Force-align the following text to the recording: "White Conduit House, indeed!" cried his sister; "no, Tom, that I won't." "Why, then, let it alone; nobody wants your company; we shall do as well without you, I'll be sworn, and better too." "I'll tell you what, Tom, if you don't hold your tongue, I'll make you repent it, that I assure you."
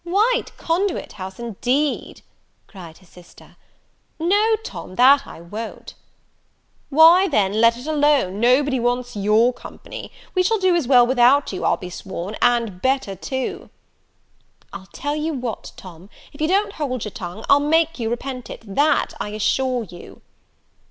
"White 0.03 0.51
Conduit 0.57 1.13
House, 1.13 1.37
indeed!" 1.37 2.23
cried 2.65 2.97
his 2.97 3.09
sister; 3.09 3.55
"no, 4.17 4.55
Tom, 4.63 4.95
that 4.95 5.27
I 5.27 5.41
won't." 5.41 5.93
"Why, 6.89 7.27
then, 7.27 7.61
let 7.61 7.77
it 7.77 7.85
alone; 7.85 8.39
nobody 8.39 8.79
wants 8.79 9.15
your 9.15 9.53
company; 9.53 10.11
we 10.33 10.41
shall 10.41 10.57
do 10.57 10.75
as 10.75 10.87
well 10.87 11.05
without 11.05 11.53
you, 11.53 11.65
I'll 11.65 11.77
be 11.77 11.91
sworn, 11.91 12.35
and 12.41 12.81
better 12.81 13.15
too." 13.15 13.69
"I'll 14.73 14.89
tell 14.91 15.15
you 15.15 15.35
what, 15.35 15.71
Tom, 15.77 16.09
if 16.33 16.41
you 16.41 16.47
don't 16.47 16.73
hold 16.73 17.05
your 17.05 17.11
tongue, 17.11 17.45
I'll 17.47 17.59
make 17.59 17.99
you 17.99 18.09
repent 18.09 18.49
it, 18.49 18.63
that 18.65 19.13
I 19.19 19.29
assure 19.29 19.83
you." 19.83 20.23